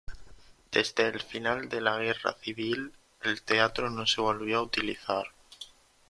[0.71, 5.27] Desde el final de la Guerra Civil el teatro no se volvió a utilizar.